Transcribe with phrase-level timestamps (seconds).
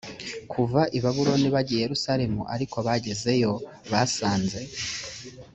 [0.51, 3.51] kuva i babuloni bajya i yerusalemu ariko bagezeyo
[3.91, 4.59] basanze